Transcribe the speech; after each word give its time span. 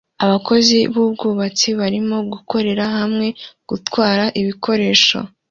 Abakozi 0.25 0.77
b'ubwubatsi 0.93 1.69
barimo 1.79 2.17
gukorera 2.33 2.83
hamwe 2.97 3.27
gutwara 3.69 4.25
ibikoresho 4.39 5.17